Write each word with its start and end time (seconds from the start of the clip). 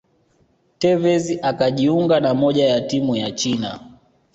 tevez 0.79 1.37
akajiunga 1.41 2.19
na 2.19 2.33
moja 2.33 2.65
ya 2.69 2.81
timu 2.81 3.15
ya 3.15 3.31
China 3.31 3.79